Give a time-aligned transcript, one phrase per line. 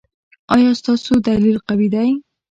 [0.53, 2.09] ایا ستاسو دلیل قوي دی؟